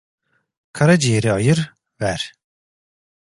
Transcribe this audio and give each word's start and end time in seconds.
Karaciğeri 0.73 1.31
ayır, 1.33 1.73
ver… 2.01 2.33